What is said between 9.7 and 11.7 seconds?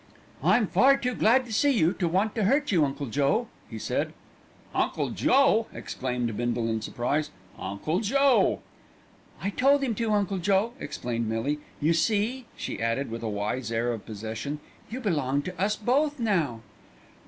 him to, Uncle Joe," explained Millie.